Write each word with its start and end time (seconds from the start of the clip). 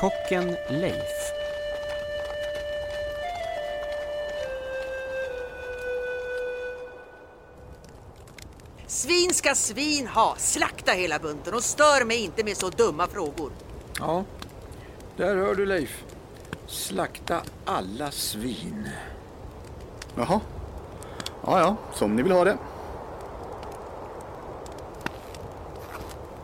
Kocken 0.00 0.56
Leif. 0.68 1.32
Svin 8.86 9.34
ska 9.34 9.54
svin 9.54 10.06
ha, 10.06 10.34
slakta 10.36 10.92
hela 10.92 11.18
bunten 11.18 11.54
och 11.54 11.62
stör 11.62 12.04
mig 12.04 12.24
inte 12.24 12.44
med 12.44 12.56
så 12.56 12.68
dumma 12.68 13.06
frågor. 13.06 13.52
Ja, 13.98 14.24
där 15.16 15.36
hör 15.36 15.54
du 15.54 15.66
Leif. 15.66 16.04
Slakta 16.66 17.42
alla 17.64 18.10
svin. 18.10 18.88
Jaha. 20.16 20.40
Ja, 21.46 21.60
ja, 21.60 21.76
som 21.94 22.16
ni 22.16 22.22
vill 22.22 22.32
ha 22.32 22.44
det. 22.44 22.58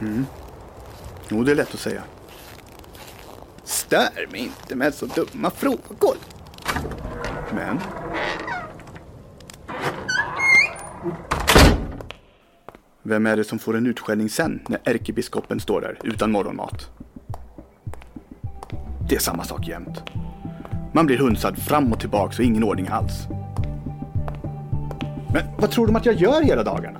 Mm. 0.00 0.26
Jo, 1.28 1.42
det 1.42 1.50
är 1.50 1.56
lätt 1.56 1.74
att 1.74 1.80
säga. 1.80 2.02
Stör 3.88 4.30
mig 4.30 4.40
inte 4.40 4.76
med 4.76 4.94
så 4.94 5.06
dumma 5.06 5.50
frågor. 5.50 6.16
Men... 7.54 7.78
Vem 13.02 13.26
är 13.26 13.36
det 13.36 13.44
som 13.44 13.58
får 13.58 13.76
en 13.76 13.86
utskällning 13.86 14.28
sen 14.28 14.60
när 14.68 14.80
ärkebiskopen 14.84 15.60
står 15.60 15.80
där 15.80 15.98
utan 16.04 16.30
morgonmat? 16.32 16.90
Det 19.08 19.14
är 19.14 19.20
samma 19.20 19.44
sak 19.44 19.68
jämt. 19.68 20.02
Man 20.92 21.06
blir 21.06 21.18
hunsad 21.18 21.58
fram 21.58 21.92
och 21.92 22.00
tillbaks 22.00 22.38
och 22.38 22.44
ingen 22.44 22.64
ordning 22.64 22.88
alls. 22.88 23.26
Men 25.32 25.42
vad 25.58 25.70
tror 25.70 25.86
de 25.86 25.96
att 25.96 26.06
jag 26.06 26.14
gör 26.14 26.42
hela 26.42 26.62
dagarna? 26.62 26.98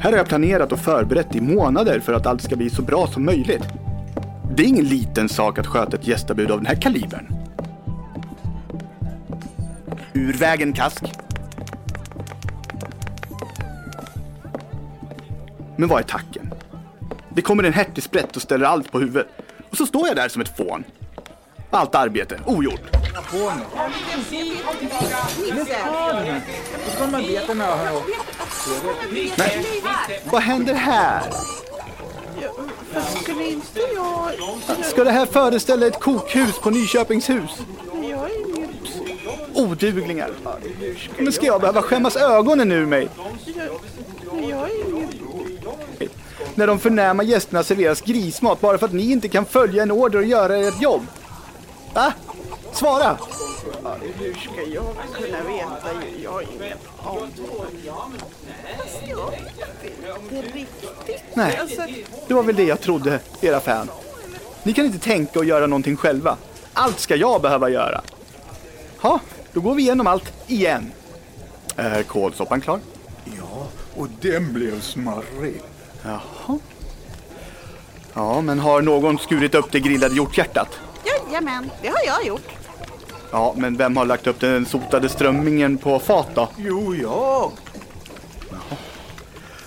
Här 0.00 0.10
har 0.10 0.18
jag 0.18 0.28
planerat 0.28 0.72
och 0.72 0.78
förberett 0.78 1.34
i 1.34 1.40
månader 1.40 2.00
för 2.00 2.12
att 2.12 2.26
allt 2.26 2.42
ska 2.42 2.56
bli 2.56 2.70
så 2.70 2.82
bra 2.82 3.06
som 3.06 3.24
möjligt. 3.24 3.79
Det 4.56 4.62
är 4.62 4.66
ingen 4.66 4.84
liten 4.84 5.28
sak 5.28 5.58
att 5.58 5.66
sköta 5.66 5.96
ett 5.96 6.06
gästabud 6.06 6.50
av 6.50 6.58
den 6.58 6.66
här 6.66 6.74
kalibern. 6.74 7.26
Ur 10.12 10.32
vägen 10.32 10.72
kask. 10.72 11.02
Men 15.76 15.88
vad 15.88 15.98
är 15.98 16.04
tacken? 16.04 16.54
Det 17.34 17.42
kommer 17.42 17.64
en 17.64 17.72
hertig 17.72 18.04
och 18.36 18.42
ställer 18.42 18.66
allt 18.66 18.92
på 18.92 19.00
huvudet. 19.00 19.26
Och 19.70 19.76
så 19.76 19.86
står 19.86 20.06
jag 20.06 20.16
där 20.16 20.28
som 20.28 20.42
ett 20.42 20.56
fån. 20.56 20.84
Allt 21.70 21.94
arbete 21.94 22.40
ogjort. 22.46 22.80
Men 29.36 29.64
vad 30.30 30.42
händer 30.42 30.74
här? 30.74 31.22
Fast 32.92 33.22
skulle 33.22 33.48
inte 33.48 33.80
jag... 33.94 33.99
Ska 34.82 35.04
det 35.04 35.10
här 35.10 35.26
föreställa 35.26 35.86
ett 35.86 36.00
kokhus 36.00 36.58
på 36.58 36.70
Nyköpingshus? 36.70 37.50
Jag 38.02 38.30
är 38.30 38.56
inget... 38.56 38.70
Oduglingar. 39.54 40.30
Men 41.18 41.32
ska 41.32 41.46
jag 41.46 41.60
behöva 41.60 41.82
skämmas 41.82 42.16
ögonen 42.16 42.72
ur 42.72 42.86
mig? 42.86 43.08
Jag, 44.48 44.70
är. 45.98 46.08
När 46.54 46.66
de 46.66 46.78
förnäma 46.78 47.22
gästerna 47.22 47.62
serveras 47.62 48.00
grismat 48.00 48.60
bara 48.60 48.78
för 48.78 48.86
att 48.86 48.92
ni 48.92 49.12
inte 49.12 49.28
kan 49.28 49.44
följa 49.44 49.82
en 49.82 49.90
order 49.90 50.18
och 50.18 50.24
göra 50.24 50.56
ert 50.56 50.82
jobb? 50.82 51.06
Va? 51.94 52.12
Svara! 52.72 53.18
Hur 54.18 54.34
ska 54.34 54.62
jag 54.74 54.84
kunna 55.12 55.42
veta? 55.42 55.88
Jag 56.22 56.30
har 56.30 56.42
ingen 56.42 56.62
aning. 56.62 58.20
Fast 58.78 59.08
jag 59.08 59.30
vet 59.30 60.32
inte 60.32 60.58
riktigt. 60.58 61.22
Nej, 61.34 61.56
Alltså, 61.56 61.82
det 62.28 62.34
var 62.34 62.42
väl 62.42 62.56
det 62.56 62.64
jag 62.64 62.80
trodde, 62.80 63.20
era 63.40 63.60
fan. 63.60 63.88
Ni 64.62 64.72
kan 64.72 64.86
inte 64.86 64.98
tänka 64.98 65.38
och 65.38 65.44
göra 65.44 65.66
någonting 65.66 65.96
själva. 65.96 66.36
Allt 66.72 67.00
ska 67.00 67.16
jag 67.16 67.42
behöva 67.42 67.70
göra. 67.70 68.00
Ja, 69.02 69.20
då 69.52 69.60
går 69.60 69.74
vi 69.74 69.82
igenom 69.82 70.06
allt 70.06 70.32
igen. 70.46 70.92
Är 71.76 72.02
kålsoppan 72.02 72.60
klar? 72.60 72.80
Ja, 73.24 73.66
och 73.96 74.08
den 74.20 74.52
blev 74.52 74.80
smarrig. 74.80 75.62
Jaha. 76.02 76.58
Ja, 78.14 78.40
men 78.40 78.58
har 78.58 78.82
någon 78.82 79.18
skurit 79.18 79.54
upp 79.54 79.72
det 79.72 79.80
grillade 79.80 80.14
hjorthjärtat? 80.14 80.68
jajamän, 81.04 81.70
det 81.82 81.88
har 81.88 82.00
jag 82.06 82.26
gjort. 82.26 82.48
Ja, 83.30 83.54
men 83.56 83.76
vem 83.76 83.96
har 83.96 84.04
lagt 84.04 84.26
upp 84.26 84.40
den 84.40 84.66
sotade 84.66 85.08
strömmingen 85.08 85.78
på 85.78 85.98
fat 85.98 86.28
då? 86.34 86.48
Jo, 86.56 86.94
jag. 86.94 87.52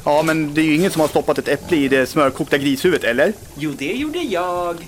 Ja, 0.06 0.24
men 0.24 0.54
det 0.54 0.62
är 0.62 0.66
ju 0.66 0.76
ingen 0.76 0.92
som 0.92 1.02
har 1.02 1.08
stoppat 1.08 1.38
ett 1.38 1.48
äpple 1.48 1.78
i 1.78 1.88
det 1.88 2.10
smörkokta 2.10 2.58
grishuvudet, 2.58 3.04
eller? 3.04 3.34
Jo, 3.56 3.72
det 3.78 3.94
gjorde 3.94 4.20
jag. 4.20 4.88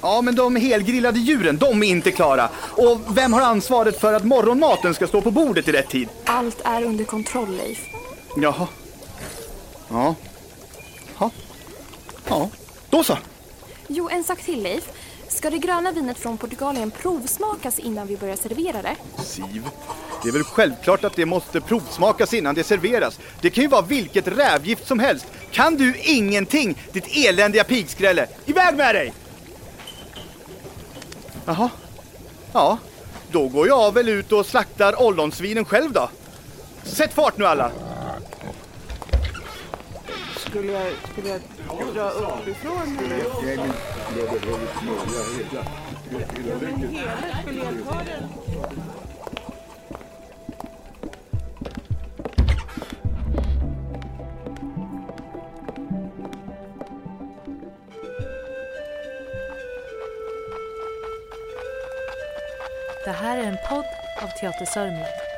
Ja, 0.00 0.20
men 0.22 0.34
de 0.34 0.56
helgrillade 0.56 1.18
djuren, 1.18 1.56
de 1.58 1.82
är 1.82 1.86
inte 1.86 2.10
klara. 2.10 2.48
Och 2.56 3.00
vem 3.18 3.32
har 3.32 3.40
ansvaret 3.40 4.00
för 4.00 4.12
att 4.12 4.24
morgonmaten 4.24 4.94
ska 4.94 5.06
stå 5.06 5.20
på 5.20 5.30
bordet 5.30 5.68
i 5.68 5.72
rätt 5.72 5.88
tid? 5.88 6.08
Allt 6.24 6.60
är 6.64 6.84
under 6.84 7.04
kontroll, 7.04 7.56
Leif. 7.56 7.78
Jaha. 8.36 8.66
Ja. 9.90 10.14
Ja. 11.18 11.30
Ja. 12.28 12.50
Då 12.90 13.04
så. 13.04 13.18
Jo, 13.88 14.08
en 14.08 14.24
sak 14.24 14.42
till, 14.42 14.62
Leif. 14.62 14.84
Ska 15.28 15.50
det 15.50 15.58
gröna 15.58 15.92
vinet 15.92 16.18
från 16.18 16.38
Portugalien 16.38 16.90
provsmakas 16.90 17.78
innan 17.78 18.06
vi 18.06 18.16
börjar 18.16 18.36
servera 18.36 18.82
det? 18.82 18.96
Siv, 19.24 19.62
det 20.24 20.30
är 20.30 20.32
väl 20.32 20.44
självklart 20.44 21.04
att 21.04 21.16
det 21.16 21.26
måste 21.26 21.60
provsmakas 21.60 22.34
innan 22.34 22.54
det 22.54 22.64
serveras. 22.64 23.18
Det 23.40 23.50
kan 23.50 23.62
ju 23.62 23.68
vara 23.68 23.82
vilket 23.82 24.28
rävgift 24.28 24.86
som 24.86 24.98
helst. 24.98 25.26
Kan 25.50 25.76
du 25.76 25.94
ingenting, 25.96 26.78
ditt 26.92 27.16
eländiga 27.16 27.64
pigskrälle? 27.64 28.26
Iväg 28.46 28.76
med 28.76 28.94
dig! 28.94 29.12
Jaha. 31.44 31.70
Ja, 32.52 32.78
då 33.30 33.48
går 33.48 33.68
jag 33.68 33.94
väl 33.94 34.08
ut 34.08 34.32
och 34.32 34.46
slaktar 34.46 35.02
ollonsvinen 35.02 35.64
själv 35.64 35.92
då. 35.92 36.10
Sätt 36.82 37.14
fart 37.14 37.38
nu 37.38 37.46
alla! 37.46 37.70
Skulle 40.36 40.72
jag, 40.72 40.92
skulle 41.12 41.28
jag 41.28 41.40
dra 41.94 42.10
uppifrån 42.10 42.98
eller? 43.04 43.16
Hela, 43.46 43.64
skulle 47.42 47.64
jag 47.64 47.74
ta 47.88 48.02
den? 48.04 48.28
Det 63.04 63.12
här 63.12 63.38
är 63.38 63.42
en 63.42 63.58
podd 63.68 63.86
av 64.22 64.28
Teater 64.28 64.64
Sörmland. 64.64 65.33